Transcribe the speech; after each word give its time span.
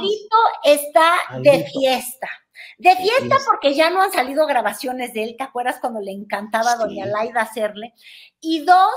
Alito 0.00 0.36
está 0.64 1.18
de 1.40 1.64
fiesta. 1.64 2.28
De 2.78 2.96
fiesta 2.96 3.36
porque 3.46 3.74
ya 3.74 3.90
no 3.90 4.02
han 4.02 4.12
salido 4.12 4.46
grabaciones 4.46 5.12
de 5.12 5.24
él, 5.24 5.34
¿te 5.36 5.44
acuerdas 5.44 5.78
cuando 5.80 6.00
le 6.00 6.12
encantaba 6.12 6.72
a 6.72 6.76
Doña 6.76 7.04
Laida 7.04 7.42
hacerle? 7.42 7.92
Y 8.40 8.64
dos, 8.64 8.94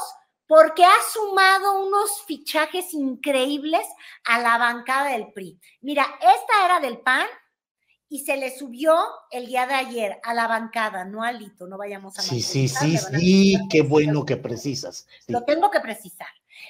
porque 0.48 0.86
ha 0.86 0.96
sumado 1.12 1.86
unos 1.86 2.24
fichajes 2.26 2.94
increíbles 2.94 3.86
a 4.26 4.40
la 4.40 4.58
bancada 4.58 5.09
del 5.09 5.34
PRI. 5.34 5.59
Mira, 5.81 6.06
esta 6.22 6.66
era 6.66 6.80
del 6.80 7.00
PAN 7.00 7.26
y 8.08 8.20
se 8.20 8.38
le 8.38 8.56
subió 8.56 8.96
el 9.31 9.48
día 9.48 9.66
de 9.66 9.74
ayer 9.74 10.20
a 10.24 10.34
la 10.34 10.48
bancada, 10.48 11.04
no 11.04 11.24
al 11.24 11.40
Lito, 11.40 11.68
no 11.68 11.78
vayamos 11.78 12.18
a 12.20 12.22
Sí, 12.22 12.42
sí, 12.42 12.68
sí, 12.68 12.98
sí, 12.98 13.58
qué 13.70 13.81
bueno 13.81 14.26
que 14.26 14.38
precisas. 14.38 15.08
Sí. 15.26 15.31
Lo 15.34 15.44
tengo 15.44 15.72
que 15.72 15.80
precisar. 15.80 16.28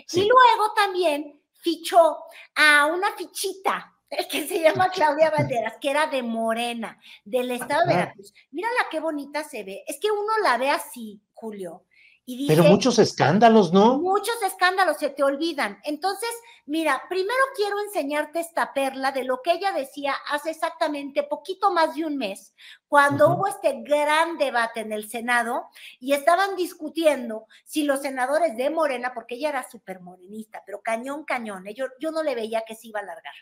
Sí. 0.08 0.22
Y 0.22 0.28
luego 0.28 0.74
también 0.74 1.42
fichó 1.60 2.18
a 2.56 2.86
una 2.88 3.12
fichita 3.18 3.93
que 4.30 4.48
se 4.48 4.62
llama 4.62 4.90
Claudia 4.94 5.30
Valderas, 5.30 5.78
que 5.80 5.90
era 5.90 6.08
de 6.08 6.24
Morena, 6.24 7.00
del 7.24 7.52
estado 7.52 7.86
de. 7.88 7.96
Veracruz. 7.96 8.34
Mírala 8.52 8.88
qué 8.90 9.00
bonita 9.00 9.44
se 9.44 9.64
ve. 9.64 9.84
Es 9.88 10.00
que 10.00 10.12
uno 10.12 10.38
la 10.44 10.58
ve 10.58 10.70
así, 10.70 11.22
Julio. 11.34 11.86
Y 12.26 12.38
dice, 12.38 12.56
Pero 12.56 12.70
muchos 12.70 13.00
escándalos, 13.00 13.74
¿no? 13.74 14.00
Muchos 14.00 14.42
escándalos 14.44 14.98
se 14.98 15.10
te 15.10 15.24
olvidan. 15.24 15.80
Entonces, 15.84 16.30
mira, 16.66 17.04
primero 17.10 17.40
quiero 17.54 17.80
enseñarte 17.82 18.40
esta 18.40 18.74
perla 18.74 19.12
de 19.12 19.26
lo 19.26 19.42
que 19.42 19.52
ella 19.52 19.74
decía 19.74 20.16
hace 20.30 20.52
exactamente 20.52 21.24
poquito 21.24 21.72
más 21.72 21.96
de 21.96 22.06
un 22.06 22.18
mes, 22.18 22.54
cuando 22.88 23.30
hubo 23.30 23.48
este 23.48 23.82
gran 23.82 24.38
debate 24.38 24.80
en 24.80 24.94
el 24.94 25.10
Senado 25.10 25.68
y 26.00 26.14
estaban 26.14 26.56
discutiendo 26.56 27.48
si 27.66 27.84
los 27.84 28.02
senadores 28.02 28.56
de 28.56 28.70
Morena, 28.70 29.14
porque 29.14 29.36
ella 29.36 29.50
era 29.50 29.70
súper 29.70 30.00
morenista, 30.00 30.64
pero 30.66 30.82
cañón, 30.82 31.26
cañón, 31.26 31.68
¿eh? 31.68 31.74
yo, 31.74 31.88
yo 32.00 32.12
no 32.12 32.24
le 32.24 32.36
veía 32.36 32.64
que 32.66 32.76
se 32.76 32.88
iba 32.88 33.02
a 33.02 33.04
alargar. 33.04 33.34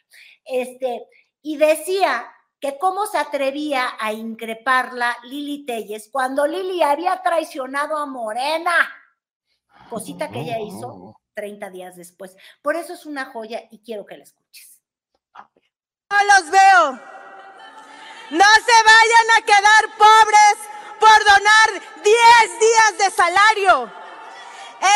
Este, 0.43 1.05
y 1.43 1.57
decía 1.57 2.31
que 2.61 2.77
cómo 2.77 3.05
se 3.07 3.17
atrevía 3.17 3.97
a 3.99 4.13
increparla 4.13 5.17
Lili 5.23 5.65
Telles 5.65 6.07
cuando 6.09 6.47
Lili 6.47 6.81
había 6.81 7.21
traicionado 7.21 7.97
a 7.97 8.05
Morena 8.05 8.71
cosita 9.91 10.31
que 10.31 10.39
ella 10.39 10.57
hizo 10.57 11.19
30 11.33 11.69
días 11.69 11.97
después. 11.97 12.37
Por 12.61 12.77
eso 12.77 12.93
es 12.93 13.05
una 13.05 13.25
joya 13.25 13.63
y 13.69 13.79
quiero 13.83 14.05
que 14.05 14.17
la 14.17 14.23
escuches. 14.23 14.81
No 16.09 16.17
los 16.31 16.49
veo. 16.49 16.91
No 18.31 18.51
se 18.67 18.77
vayan 18.93 19.27
a 19.37 19.41
quedar 19.45 19.83
pobres 19.97 20.55
por 20.97 21.19
donar 21.25 21.69
10 22.03 22.59
días 22.59 22.97
de 22.99 23.11
salario. 23.11 23.91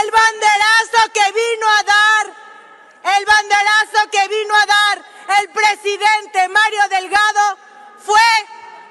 El 0.02 0.12
banderazo 0.12 1.12
que 1.14 1.32
vino 1.34 1.68
a 1.78 1.84
dar, 1.84 3.18
el 3.18 3.26
banderazo 3.26 4.10
que 4.10 4.28
vino 4.30 4.56
a 4.56 4.66
dar 4.66 5.15
el 5.40 5.50
presidente 5.50 6.48
Mario 6.50 6.82
Delgado 6.90 7.58
fue 7.98 8.20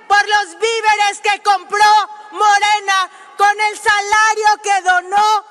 por 0.08 0.28
los 0.28 0.58
víveres 0.58 1.20
que 1.22 1.42
compró 1.42 2.08
Morena 2.32 3.10
con 3.36 3.60
el 3.60 3.78
salario 3.78 4.46
que 4.62 4.80
donó 4.82 5.44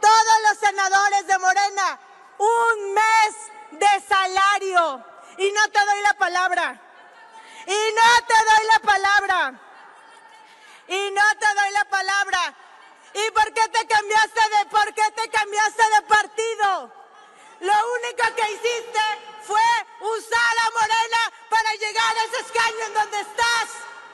todos 0.00 0.36
los 0.48 0.58
senadores 0.58 1.26
de 1.26 1.38
Morena. 1.38 1.98
Un 2.38 2.94
mes 2.94 3.52
de 3.72 4.06
salario. 4.08 5.04
Y 5.38 5.50
no 5.52 5.68
te 5.70 5.84
doy 5.84 6.00
la 6.02 6.14
palabra. 6.14 6.80
Y 7.66 7.94
no 7.94 8.26
te 8.26 8.34
doy 8.34 8.66
la 8.72 8.78
palabra. 8.80 9.54
Y 10.88 11.10
no 11.10 11.22
te 11.38 11.54
doy 11.54 11.70
la 11.70 11.84
palabra. 11.84 12.54
¿Y 13.14 13.30
por 13.30 13.52
qué 13.52 13.68
te 13.68 13.86
cambiaste 13.86 14.40
de 14.56 14.66
por 14.66 14.94
qué 14.94 15.10
te 15.12 15.28
cambiaste 15.28 15.82
de 15.90 16.02
partido? 16.02 16.92
Lo 17.60 17.74
único 17.94 18.34
que 18.34 18.50
hiciste 18.52 19.01
usar 20.22 20.54
a 20.64 20.68
Morena 20.78 21.22
para 21.50 21.70
llegar 21.74 22.12
a 22.16 22.24
ese 22.28 22.40
escaño 22.46 22.82
en 22.88 22.94
donde 22.94 23.20
estás. 23.20 23.68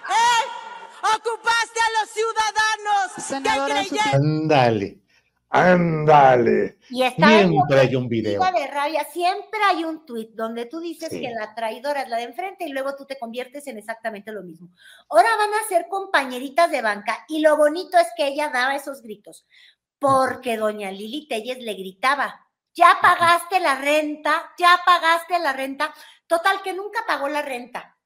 ¿Eh? 0.08 0.42
Ocupaste 1.16 1.80
a 1.80 2.00
los 2.00 2.10
ciudadanos 2.10 3.12
Senadora 3.24 3.82
que 3.82 3.88
creyeron. 3.90 4.14
Ándale, 4.42 4.98
ándale. 5.50 6.78
Y 6.90 7.02
está 7.02 7.28
Siempre 7.28 7.80
hay 7.80 7.94
un 7.96 8.08
video. 8.08 8.42
de 8.42 8.66
rabia, 8.66 9.04
siempre 9.12 9.60
hay 9.68 9.84
un 9.84 10.04
tuit 10.06 10.30
donde 10.34 10.66
tú 10.66 10.80
dices 10.80 11.08
Sí. 11.10 11.20
que 11.20 11.30
la 11.30 11.54
traidora 11.54 12.02
es 12.02 12.08
la 12.08 12.16
de 12.16 12.24
enfrente 12.24 12.64
y 12.64 12.72
luego 12.72 12.96
tú 12.96 13.04
te 13.06 13.18
conviertes 13.18 13.66
en 13.66 13.78
exactamente 13.78 14.32
lo 14.32 14.42
mismo. 14.42 14.70
Ahora 15.08 15.28
van 15.36 15.50
a 15.54 15.68
ser 15.68 15.86
compañeritas 15.88 16.70
de 16.70 16.82
banca 16.82 17.24
y 17.28 17.40
lo 17.40 17.56
bonito 17.56 17.98
es 17.98 18.08
que 18.16 18.26
ella 18.28 18.48
daba 18.52 18.74
esos 18.74 19.02
gritos 19.02 19.46
porque 19.98 20.56
doña 20.56 20.90
Lili 20.90 21.26
Telles 21.28 21.58
le 21.58 21.74
gritaba, 21.74 22.46
ya 22.78 22.98
pagaste 23.02 23.58
la 23.60 23.74
renta, 23.74 24.52
ya 24.56 24.78
pagaste 24.86 25.38
la 25.40 25.52
renta. 25.52 25.92
Total, 26.26 26.62
que 26.62 26.72
nunca 26.72 27.00
pagó 27.06 27.28
la 27.28 27.42
renta. 27.42 27.96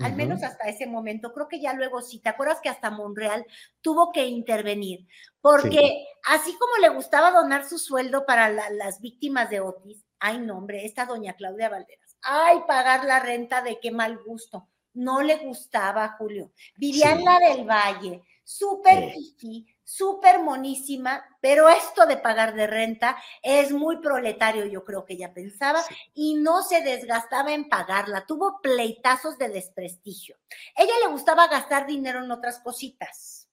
Al 0.00 0.14
menos 0.16 0.42
hasta 0.42 0.68
ese 0.68 0.86
momento. 0.86 1.32
Creo 1.32 1.46
que 1.46 1.60
ya 1.60 1.72
luego 1.72 2.02
sí. 2.02 2.18
¿Te 2.18 2.28
acuerdas 2.30 2.60
que 2.60 2.68
hasta 2.68 2.90
Monreal 2.90 3.46
tuvo 3.80 4.10
que 4.10 4.26
intervenir? 4.26 5.06
Porque 5.40 6.04
así 6.26 6.56
como 6.58 6.78
le 6.78 6.88
gustaba 6.88 7.30
donar 7.30 7.68
su 7.68 7.78
sueldo 7.78 8.26
para 8.26 8.48
la- 8.48 8.70
las 8.70 9.00
víctimas 9.00 9.50
de 9.50 9.60
Otis, 9.60 10.04
ay, 10.18 10.38
no, 10.38 10.56
hombre, 10.58 10.84
esta 10.84 11.04
doña 11.06 11.34
Claudia 11.34 11.68
Valderas, 11.68 12.16
ay, 12.22 12.58
pagar 12.66 13.04
la 13.04 13.20
renta 13.20 13.62
de 13.62 13.78
qué 13.78 13.92
mal 13.92 14.18
gusto. 14.24 14.68
No 14.94 15.22
le 15.22 15.36
gustaba, 15.36 16.16
Julio. 16.18 16.50
Vivía 16.76 17.12
en 17.12 17.18
Sí. 17.18 17.24
la 17.24 17.38
del 17.38 17.64
Valle, 17.64 18.22
súper 18.44 19.12
Sí. 19.38 19.66
súper 19.86 20.40
monísima, 20.40 21.22
pero 21.40 21.68
esto 21.68 22.06
de 22.06 22.16
pagar 22.16 22.54
de 22.54 22.66
renta 22.66 23.16
es 23.42 23.70
muy 23.70 23.98
proletario, 23.98 24.64
yo 24.64 24.82
creo 24.82 25.04
que 25.04 25.12
ella 25.14 25.34
pensaba, 25.34 25.82
Sí. 25.82 25.94
y 26.14 26.34
no 26.34 26.62
se 26.62 26.80
desgastaba 26.80 27.52
en 27.52 27.68
pagarla. 27.68 28.24
Tuvo 28.26 28.60
pleitazos 28.62 29.36
de 29.36 29.50
desprestigio. 29.50 30.36
Ella 30.76 30.94
le 31.04 31.12
gustaba 31.12 31.48
gastar 31.48 31.86
dinero 31.86 32.24
en 32.24 32.30
otras 32.30 32.60
cositas. 32.60 33.48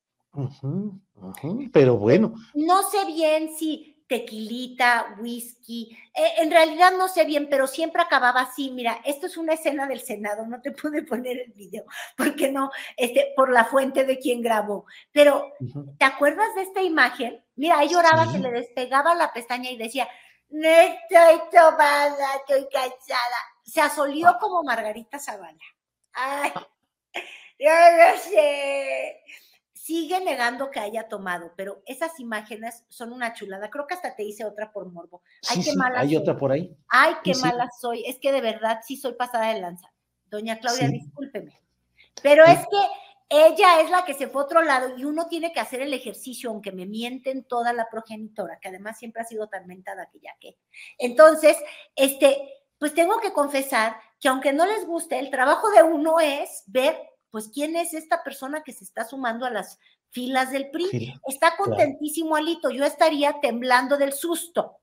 Pero 1.74 1.98
bueno, 1.98 2.34
No 2.54 2.84
sé 2.90 3.04
bien 3.06 3.54
si 3.58 3.91
tequilita, 4.12 5.16
whisky, 5.20 5.98
eh, 6.14 6.34
en 6.40 6.52
realidad 6.52 6.92
no 6.98 7.08
sé 7.08 7.24
bien, 7.24 7.48
pero 7.50 7.66
siempre 7.66 8.02
acababa 8.02 8.42
así. 8.42 8.70
Mira, 8.72 9.00
esto 9.06 9.28
es 9.28 9.38
una 9.38 9.54
escena 9.54 9.88
del 9.88 10.02
Senado, 10.02 10.46
no 10.46 10.62
te 10.62 10.72
pude 10.72 11.02
poner 11.08 11.40
el 11.40 11.54
video, 11.54 11.86
porque 12.18 12.52
no, 12.52 12.70
este, 12.98 13.32
por 13.38 13.50
la 13.50 13.64
fuente 13.64 14.04
de 14.04 14.20
quien 14.20 14.42
grabó. 14.42 14.86
Pero, 15.14 15.54
¿te 15.98 16.04
acuerdas 16.04 16.54
de 16.56 16.64
esta 16.64 16.82
imagen? 16.82 17.42
Mira, 17.56 17.80
ahí 17.80 17.88
lloraba, 17.88 18.26
Sí. 18.26 18.34
se 18.34 18.40
le 18.40 18.52
despegaba 18.52 19.16
la 19.16 19.32
pestaña 19.32 19.70
y 19.72 19.78
decía, 19.78 20.10
no 20.50 20.68
estoy 20.68 21.48
tomada, 21.50 22.36
estoy 22.36 22.68
cansada. 22.70 23.38
Se 23.64 23.80
asolió 23.80 24.36
como 24.42 24.62
Margarita 24.62 25.20
Zavala. 25.20 25.58
Ay, 26.12 26.52
yo 27.60 27.70
no 27.72 28.20
sé. 28.20 29.22
Sigue 29.92 30.22
negando 30.22 30.72
que 30.72 30.80
haya 30.80 31.10
tomado, 31.10 31.52
pero 31.58 31.82
esas 31.86 32.18
imágenes 32.22 32.86
son 32.88 33.12
una 33.12 33.34
chulada. 33.34 33.70
Creo 33.70 33.88
que 33.88 33.94
hasta 33.96 34.16
te 34.16 34.24
hice 34.24 34.46
otra 34.46 34.72
por 34.72 34.90
morbo. 34.90 35.22
Ay, 35.50 35.58
sí, 35.58 35.64
qué 35.66 35.72
sí, 35.72 35.78
mala 35.78 36.00
hay 36.00 36.08
soy. 36.08 36.16
otra 36.18 36.38
por 36.38 36.54
ahí. 36.54 36.74
Ay, 36.88 37.14
qué 37.26 37.34
Sí, 37.34 37.42
sí. 37.42 37.46
mala 37.46 37.70
soy. 37.78 38.06
Es 38.06 38.18
que 38.20 38.32
de 38.32 38.40
verdad 38.40 38.80
sí 38.88 38.96
soy 38.96 39.14
pasada 39.16 39.54
de 39.54 39.60
lanza. 39.60 39.92
doña 40.30 40.60
Claudia, 40.60 40.88
discúlpeme. 40.88 41.60
Pero 42.24 42.46
es 42.46 42.60
que 42.60 42.88
ella 43.28 43.82
es 43.82 43.90
la 43.92 44.06
que 44.06 44.14
se 44.14 44.28
fue 44.28 44.42
a 44.44 44.46
otro 44.46 44.62
lado 44.62 44.98
y 44.98 45.04
uno 45.04 45.28
tiene 45.28 45.52
que 45.52 45.60
hacer 45.60 45.82
el 45.82 45.94
ejercicio, 45.94 46.50
aunque 46.52 46.72
me 46.72 46.86
mienten 46.86 47.44
toda 47.44 47.74
la 47.74 47.90
progenitora, 47.90 48.60
que 48.62 48.70
además 48.70 48.98
siempre 48.98 49.22
ha 49.24 49.26
sido 49.26 49.50
tan 49.50 49.68
mentada 49.68 50.10
que 50.10 50.20
ya 50.22 50.34
que. 50.40 50.58
Entonces, 51.00 51.58
este, 51.98 52.38
pues 52.80 52.94
tengo 52.94 53.20
que 53.20 53.34
confesar 53.34 53.98
que 54.22 54.30
aunque 54.30 54.54
no 54.54 54.66
les 54.66 54.86
guste, 54.86 55.20
el 55.20 55.32
trabajo 55.32 55.70
de 55.72 55.84
uno 55.84 56.22
es 56.22 56.64
ver, 56.68 56.98
pues, 57.32 57.50
quién 57.54 57.76
es 57.76 57.94
esta 57.94 58.24
persona 58.24 58.62
que 58.62 58.74
se 58.74 58.84
está 58.84 59.06
sumando 59.06 59.46
a 59.46 59.50
las 59.50 59.80
filas 60.10 60.52
del 60.52 60.70
PRI. 60.70 61.14
está 61.28 61.56
contentísimo 61.58 62.36
Alito, 62.36 62.70
yo 62.70 62.86
estaría 62.86 63.40
temblando 63.40 63.98
del 63.98 64.14
susto. 64.14 64.78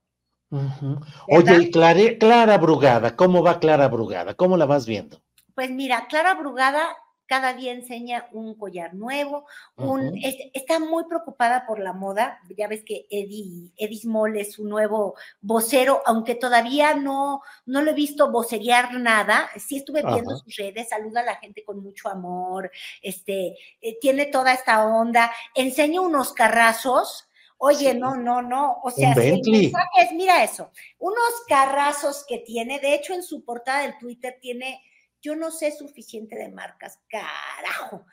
Oye, 1.29 1.57
y 1.63 1.71
Clara 1.71 2.57
Brugada, 2.57 3.15
¿cómo 3.15 3.43
va 3.43 3.61
Clara 3.61 3.89
Brugada? 3.89 4.35
¿Cómo 4.35 4.57
la 4.57 4.65
vas 4.65 4.87
viendo? 4.87 5.23
Pues 5.55 5.71
mira, 5.71 6.07
Clara 6.09 6.35
Brugada 6.35 6.89
cada 7.29 7.53
día 7.53 7.73
enseña 7.73 8.27
un 8.33 8.55
collar 8.55 8.95
nuevo, 8.95 9.45
un, 9.77 10.19
está 10.55 10.81
muy 10.81 11.05
preocupada 11.05 11.67
por 11.67 11.79
la 11.79 11.93
moda, 11.93 12.41
ya 12.57 12.67
ves 12.67 12.83
que 12.85 13.07
Eddie, 13.11 13.71
Eddie 13.77 14.01
Small 14.01 14.37
es 14.39 14.55
su 14.55 14.65
nuevo 14.65 15.15
vocero, 15.43 16.03
aunque 16.07 16.35
todavía 16.35 16.95
no, 16.95 17.43
no 17.67 17.83
lo 17.83 17.91
he 17.91 17.95
visto 17.95 18.33
vocerear 18.33 18.95
nada, 18.95 19.51
sí 19.59 19.77
estuve 19.77 20.03
viendo 20.03 20.37
sus 20.39 20.57
redes, 20.57 20.89
saluda 20.89 21.21
a 21.21 21.25
la 21.25 21.37
gente 21.37 21.63
con 21.63 21.83
mucho 21.83 22.09
amor, 22.09 22.71
este, 23.03 23.59
eh, 23.83 23.99
tiene 24.01 24.27
toda 24.27 24.55
esta 24.55 24.87
onda, 24.87 25.31
enseña 25.55 26.01
unos 26.01 26.33
carrazos, 26.33 27.27
Oye, 27.61 27.93
no, 27.93 28.15
no, 28.15 28.41
no. 28.41 28.79
O 28.85 28.91
sea, 28.93 29.17
si 29.17 29.43
mira 30.15 30.45
eso, 30.45 30.71
unos 31.01 31.43
carrazos 31.49 32.25
que 32.25 32.39
tiene, 32.39 32.79
de 32.79 32.95
hecho 32.95 33.15
en 33.15 33.25
su 33.25 33.45
portada 33.45 33.83
del 33.83 33.99
Twitter 33.99 34.39
tiene 34.41 34.81
yo 35.21 35.35
no 35.35 35.51
sé 35.51 35.73
suficiente 35.73 36.37
de 36.37 36.49
marcas, 36.51 37.01
carajo. 37.09 38.05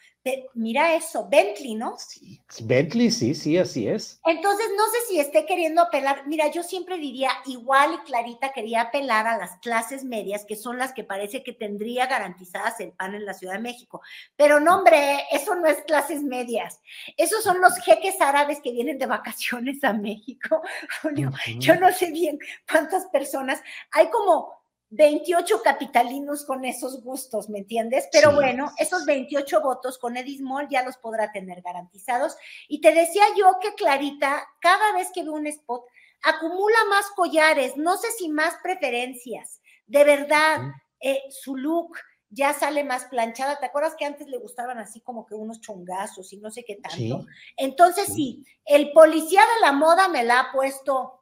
mira 0.55 0.95
eso, 0.95 1.27
Bentley, 1.29 1.75
¿no? 1.75 1.95
Sí, 1.99 2.41
Bentley, 2.63 3.11
sí, 3.11 3.35
sí, 3.35 3.57
así 3.57 3.87
es. 3.87 4.19
Entonces, 4.25 4.67
no 4.75 4.85
sé 4.85 4.97
si 5.07 5.19
esté 5.19 5.45
queriendo 5.45 5.83
apelar. 5.83 6.25
Mira, 6.25 6.49
yo 6.49 6.63
siempre 6.63 6.97
diría, 6.97 7.29
igual 7.45 7.93
y 7.93 8.05
Clarita 8.05 8.51
quería 8.53 8.81
apelar 8.81 9.27
a 9.27 9.37
las 9.37 9.57
clases 9.57 10.03
medias, 10.03 10.45
que 10.45 10.55
son 10.55 10.79
las 10.79 10.93
que 10.93 11.03
parece 11.03 11.43
que 11.43 11.53
tendría 11.53 12.07
garantizadas 12.07 12.79
el 12.79 12.91
pan 12.91 13.13
en 13.13 13.25
la 13.25 13.35
Ciudad 13.35 13.53
de 13.53 13.59
México. 13.59 14.01
Pero 14.35 14.59
no, 14.59 14.77
hombre, 14.77 15.25
eso 15.31 15.55
no 15.55 15.67
es 15.67 15.83
clases 15.83 16.23
medias. 16.23 16.81
Esos 17.17 17.43
son 17.43 17.61
los 17.61 17.77
jeques 17.77 18.19
árabes 18.19 18.61
que 18.61 18.71
vienen 18.71 18.97
de 18.97 19.05
vacaciones 19.05 19.83
a 19.83 19.93
México. 19.93 20.61
Julio, 21.01 21.31
yo 21.59 21.75
no 21.75 21.91
sé 21.93 22.11
bien 22.11 22.39
cuántas 22.67 23.05
personas. 23.07 23.61
Hay 23.91 24.09
como 24.09 24.64
28 24.89 25.61
capitalinos 25.63 26.45
con 26.45 26.63
esos 26.63 27.01
gustos, 27.03 27.49
¿me 27.49 27.59
entiendes? 27.59 28.07
Pero 28.11 28.33
bueno, 28.33 28.71
esos 28.77 29.05
28 29.05 29.61
votos 29.61 29.97
con 29.97 30.15
Edismol 30.15 30.67
ya 30.69 30.83
los 30.83 30.97
podrá 30.97 31.31
tener 31.31 31.61
garantizados. 31.61 32.37
Y 32.67 32.81
te 32.81 32.93
decía 32.93 33.23
yo 33.37 33.57
que 33.61 33.73
Clarita, 33.73 34.47
cada 34.61 34.93
vez 34.93 35.09
que 35.13 35.23
ve 35.23 35.29
un 35.29 35.47
spot, 35.47 35.83
acumula 36.23 36.77
más 36.89 37.05
collares, 37.15 37.77
no 37.77 37.97
sé 37.97 38.07
si 38.17 38.29
más 38.29 38.55
preferencias. 38.61 39.61
De 39.87 40.03
verdad, 40.03 40.61
eh, 40.99 41.21
su 41.29 41.55
look 41.55 41.97
ya 42.29 42.53
sale 42.53 42.83
más 42.83 43.05
planchada. 43.05 43.59
¿Te 43.59 43.67
acuerdas 43.67 43.95
que 43.95 44.05
antes 44.05 44.27
le 44.27 44.37
gustaban 44.37 44.77
así 44.77 45.01
como 45.01 45.25
que 45.25 45.35
unos 45.35 45.61
chongazos 45.61 46.31
y 46.33 46.37
no 46.37 46.51
sé 46.51 46.63
qué 46.65 46.75
tanto? 46.75 47.25
Entonces 47.57 48.13
sí, 48.13 48.45
el 48.65 48.91
policía 48.91 49.41
de 49.41 49.61
la 49.61 49.71
moda 49.71 50.07
me 50.07 50.23
la 50.23 50.39
ha 50.39 50.51
puesto 50.51 51.21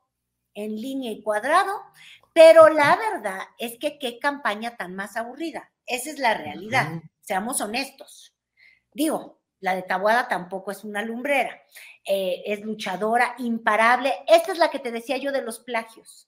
en 0.54 0.76
línea 0.76 1.12
y 1.12 1.22
cuadrado. 1.22 1.82
Pero 2.34 2.70
la 2.70 2.96
verdad 2.96 3.42
es 3.60 3.78
que 3.78 4.00
qué 4.00 4.20
campaña 4.20 4.76
tan 4.76 4.96
más 4.96 5.16
aburrida. 5.18 5.72
Esa 5.86 6.10
es 6.10 6.20
la 6.20 6.34
realidad. 6.34 7.02
Seamos 7.22 7.62
honestos. 7.62 8.36
Digo, 8.92 9.42
la 9.60 9.76
de 9.76 9.84
Tabuada 9.84 10.28
tampoco 10.28 10.72
es 10.72 10.84
una 10.84 11.04
lumbrera. 11.04 11.62
Eh, 12.06 12.44
es 12.46 12.62
luchadora, 12.62 13.36
imparable. 13.38 14.14
Esta 14.28 14.52
es 14.52 14.58
la 14.58 14.70
que 14.70 14.80
te 14.80 14.92
decía 14.92 15.18
yo 15.18 15.32
de 15.32 15.42
los 15.42 15.60
plagios. 15.60 16.28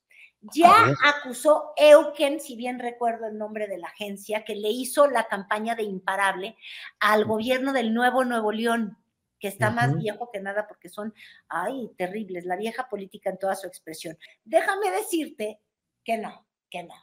Ya 0.54 0.94
acusó 1.04 1.74
Euken, 1.76 2.40
si 2.40 2.56
bien 2.56 2.78
recuerdo 2.78 3.28
el 3.28 3.38
nombre 3.38 3.68
de 3.68 3.80
la 3.80 3.88
agencia, 3.88 4.44
que 4.44 4.56
le 4.56 4.70
hizo 4.70 5.08
la 5.08 5.28
campaña 5.28 5.74
de 5.74 5.84
imparable 5.84 6.56
al 7.00 7.26
gobierno 7.26 7.74
del 7.74 7.96
Nuevo 7.96 8.24
Nuevo 8.24 8.52
León 8.52 8.98
que 9.40 9.50
está 9.50 9.70
más 9.70 9.96
viejo 9.98 10.32
que 10.32 10.40
nada 10.40 10.66
porque 10.68 10.90
son, 10.90 11.14
ay, 11.50 11.92
terribles, 11.98 12.46
la 12.46 12.56
vieja 12.56 12.88
política 12.90 13.30
en 13.30 13.38
toda 13.38 13.56
su 13.56 13.68
expresión. 13.68 14.18
Déjame 14.44 14.90
decirte 14.92 15.60
que 16.06 16.18
no, 16.18 16.46
que 16.70 16.84
no. 16.84 16.94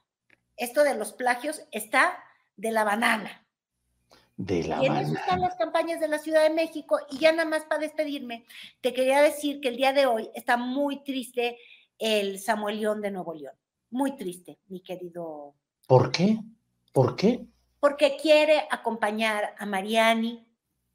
Esto 0.56 0.84
de 0.84 0.94
los 0.94 1.12
plagios 1.12 1.62
está 1.72 2.25
de 2.56 2.70
la 2.70 2.84
banana. 2.84 3.46
De 4.37 4.64
la 4.64 4.82
y 4.82 4.87
en 4.87 4.96
eso 4.96 5.14
están 5.14 5.40
las 5.40 5.56
campañas 5.56 6.00
de 6.00 6.08
la 6.08 6.19
Ciudad 6.19 6.43
de 6.43 6.54
México. 6.54 6.99
Y 7.10 7.19
ya 7.19 7.32
nada 7.32 7.49
más 7.49 7.64
para 7.64 7.82
despedirme, 7.82 8.46
te 8.81 8.94
quería 8.94 9.20
decir 9.20 9.60
que 9.60 9.69
el 9.69 9.76
día 9.76 9.93
de 9.93 10.06
hoy 10.06 10.31
está 10.34 10.56
muy 10.56 11.02
triste 11.02 11.58
el 11.99 12.38
Samuel 12.38 12.81
León 12.81 13.02
de 13.02 13.10
Nuevo 13.10 13.34
León. 13.34 13.54
Muy 13.90 14.16
triste, 14.16 14.58
mi 14.69 14.81
querido. 14.81 15.55
¿Por 15.87 16.10
qué? 16.10 16.38
¿Por 16.93 17.16
qué? 17.16 17.44
Porque 17.81 18.16
quiere 18.16 18.66
acompañar 18.70 19.55
a 19.58 19.66
Mariani 19.66 20.46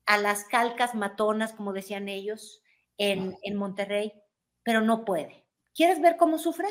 a 0.06 0.18
las 0.18 0.46
calcas 0.46 0.96
matonas, 0.96 1.52
como 1.54 1.74
decían 1.74 2.08
ellos, 2.08 2.64
en, 2.98 3.38
en 3.44 3.56
Monterrey, 3.56 4.14
pero 4.64 4.82
no 4.82 5.04
puede. 5.04 5.46
¿Quieres 5.76 6.02
ver 6.02 6.16
cómo 6.18 6.40
sufre? 6.40 6.68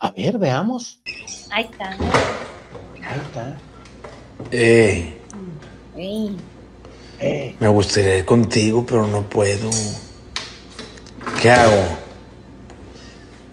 A 0.00 0.10
ver, 0.10 0.38
veamos. 0.38 1.00
Ahí 1.50 1.64
está. 1.70 1.90
Ahí 1.90 3.20
está. 3.26 3.58
Eh. 4.50 5.18
Eh. 7.20 7.56
Me 7.60 7.68
gustaría 7.68 8.18
ir 8.18 8.24
contigo, 8.24 8.84
pero 8.84 9.06
no 9.06 9.22
puedo. 9.22 9.70
¿Qué 11.40 11.50
hago? 11.50 11.98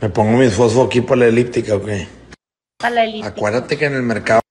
¿Me 0.01 0.09
pongo 0.09 0.37
mis 0.37 0.53
fosfo 0.53 0.83
aquí 0.83 1.01
para 1.01 1.21
la 1.21 1.27
elíptica 1.27 1.75
o 1.75 1.81
qué? 1.83 2.07
Para 2.77 2.95
la 2.95 3.03
elíptica. 3.03 3.27
Acuérdate 3.27 3.77
que 3.77 3.85
en 3.85 3.95
el 3.95 4.03
mercado. 4.03 4.41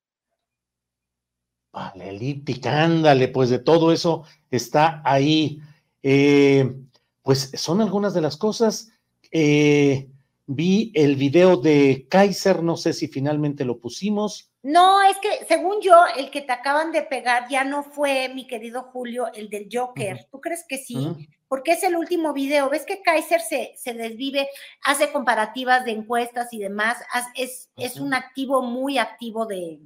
Para 1.71 1.97
la 1.97 2.05
elíptica, 2.07 2.85
ándale, 2.85 3.29
pues 3.29 3.51
de 3.51 3.59
todo 3.59 3.93
eso 3.93 4.25
está 4.51 5.03
ahí. 5.05 5.61
Eh, 6.03 6.75
pues 7.23 7.51
son 7.55 7.81
algunas 7.81 8.15
de 8.15 8.21
las 8.21 8.37
cosas. 8.37 8.91
Eh, 9.33 10.09
Vi 10.51 10.93
el 10.95 11.17
video 11.17 11.59
de 11.59 12.07
Kaiser, 12.09 12.63
no 12.63 12.79
sé 12.79 12.95
si 12.95 13.07
finalmente 13.07 13.67
lo 13.67 13.81
pusimos. 13.81 14.51
No, 14.63 15.03
es 15.03 15.19
que 15.19 15.45
según 15.47 15.83
yo, 15.83 15.95
el 16.17 16.31
que 16.31 16.41
te 16.41 16.53
acaban 16.53 16.91
de 16.91 17.03
pegar 17.03 17.49
ya 17.51 17.65
no 17.65 17.83
fue, 17.83 18.31
mi 18.31 18.47
querido 18.47 18.85
Julio, 18.85 19.31
el 19.35 19.51
del 19.51 19.69
Joker. 19.71 20.27
¿Tú 20.31 20.41
crees 20.41 20.65
que 20.67 20.79
sí? 20.79 21.29
Porque 21.49 21.73
es 21.73 21.83
el 21.83 21.97
último 21.97 22.33
video. 22.33 22.71
¿Ves 22.71 22.87
que 22.87 23.03
Kaiser 23.03 23.43
se, 23.43 23.75
se 23.77 23.93
desvive, 23.93 24.49
hace 24.85 25.13
comparativas 25.13 25.85
de 25.85 25.91
encuestas 25.91 26.51
y 26.55 26.61
demás? 26.61 26.97
Es, 27.37 27.69
es 27.77 28.01
un 28.01 28.15
activo 28.15 28.63
muy 28.63 28.97
activo 28.97 29.45
de, 29.45 29.81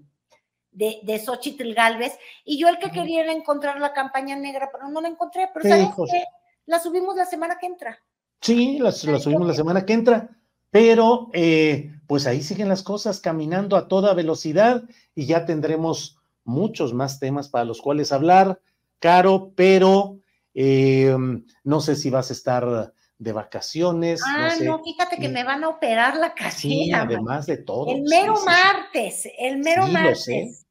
de, 0.70 1.00
de 1.02 1.18
Xochitl 1.18 1.74
Galvez. 1.74 2.16
Y 2.44 2.56
yo 2.56 2.68
el 2.68 2.78
que 2.78 2.92
quería 2.92 3.22
era 3.22 3.32
encontrar 3.32 3.80
la 3.80 3.92
campaña 3.92 4.36
negra, 4.36 4.70
pero 4.72 4.88
no 4.88 5.00
la 5.00 5.08
encontré. 5.08 5.48
Pero 5.52 5.68
¿sabes 5.68 5.88
qué? 6.08 6.22
La 6.66 6.78
subimos 6.78 7.16
la 7.16 7.26
semana 7.26 7.58
que 7.58 7.66
entra. 7.66 8.00
Sí, 8.40 8.78
la 8.78 8.92
subimos 8.92 9.48
la 9.48 9.54
semana 9.54 9.84
que 9.84 9.92
entra 9.92 10.38
pero 10.72 11.28
eh, 11.34 11.92
pues 12.06 12.26
ahí 12.26 12.42
siguen 12.42 12.70
las 12.70 12.82
cosas 12.82 13.20
caminando 13.20 13.76
a 13.76 13.88
toda 13.88 14.14
velocidad 14.14 14.84
y 15.14 15.26
ya 15.26 15.44
tendremos 15.44 16.16
muchos 16.44 16.94
más 16.94 17.20
temas 17.20 17.50
para 17.50 17.66
los 17.66 17.82
cuales 17.82 18.10
hablar, 18.10 18.58
Caro, 18.98 19.52
pero 19.54 20.18
eh, 20.54 21.14
no 21.62 21.80
sé 21.80 21.94
si 21.94 22.08
vas 22.08 22.30
a 22.30 22.32
estar 22.32 22.94
de 23.18 23.32
vacaciones. 23.32 24.22
Ah, 24.26 24.54
no, 24.62 24.82
fíjate 24.82 25.18
que 25.18 25.28
me 25.28 25.44
van 25.44 25.62
a 25.62 25.68
operar 25.68 26.16
la 26.16 26.34
casilla. 26.34 26.84
Sí, 26.84 26.92
además 26.92 27.44
de 27.46 27.58
todo. 27.58 27.94
El 27.94 28.04
mero 28.04 28.34
martes, 28.46 29.28
el 29.38 29.58
mero 29.58 29.86
martes. 29.88 30.61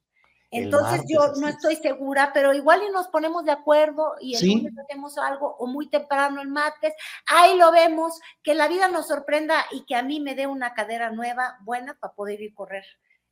Entonces 0.51 1.03
yo 1.07 1.31
no 1.39 1.47
estoy 1.47 1.77
segura, 1.77 2.31
pero 2.33 2.53
igual 2.53 2.81
y 2.87 2.91
nos 2.91 3.07
ponemos 3.07 3.45
de 3.45 3.53
acuerdo 3.53 4.15
y 4.19 4.35
el 4.35 4.45
lunes 4.45 4.73
hacemos 4.77 5.17
algo 5.17 5.55
o 5.57 5.65
muy 5.65 5.89
temprano 5.89 6.41
el 6.41 6.49
martes. 6.49 6.93
Ahí 7.25 7.57
lo 7.57 7.71
vemos, 7.71 8.19
que 8.43 8.53
la 8.53 8.67
vida 8.67 8.89
nos 8.89 9.07
sorprenda 9.07 9.65
y 9.71 9.85
que 9.85 9.95
a 9.95 10.03
mí 10.03 10.19
me 10.19 10.35
dé 10.35 10.47
una 10.47 10.73
cadera 10.73 11.09
nueva, 11.09 11.57
buena 11.61 11.97
para 11.99 12.13
poder 12.13 12.41
ir 12.41 12.53
correr, 12.53 12.83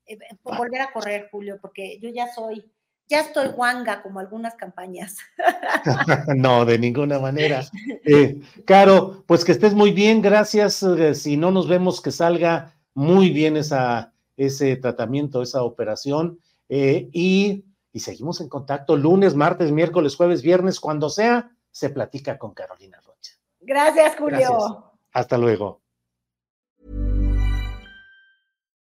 eh, 0.05 0.13
eh, 0.13 0.35
volver 0.43 0.81
a 0.81 0.93
correr, 0.93 1.27
Julio, 1.29 1.59
porque 1.61 1.99
yo 1.99 2.09
ya 2.09 2.33
soy, 2.33 2.71
ya 3.09 3.19
estoy 3.19 3.49
guanga 3.49 4.01
como 4.01 4.21
algunas 4.21 4.55
campañas. 4.55 5.17
no, 6.37 6.63
de 6.63 6.79
ninguna 6.79 7.19
manera. 7.19 7.65
Eh, 8.05 8.41
Caro, 8.65 9.25
pues 9.27 9.43
que 9.43 9.51
estés 9.51 9.73
muy 9.73 9.91
bien, 9.91 10.21
gracias. 10.21 10.85
si 11.15 11.35
no 11.35 11.51
nos 11.51 11.67
vemos, 11.67 12.01
que 12.01 12.11
salga 12.11 12.73
muy 12.93 13.29
bien 13.29 13.57
esa, 13.57 14.13
ese 14.37 14.77
tratamiento, 14.77 15.41
esa 15.41 15.63
operación 15.63 16.39
eh, 16.69 17.09
y, 17.11 17.65
seguimos 17.95 18.39
en 18.39 18.47
contacto 18.47 18.95
lunes, 18.95 19.35
martes, 19.35 19.73
miércoles, 19.73 20.15
jueves, 20.15 20.41
viernes, 20.41 20.79
cuando 20.79 21.09
sea, 21.09 21.51
se 21.69 21.89
platica 21.89 22.37
con 22.37 22.53
Carolina 22.53 23.01
Rocha. 23.05 23.33
Gracias, 23.59 24.15
Julio. 24.17 24.93
Hasta 25.11 25.37
luego. 25.37 25.81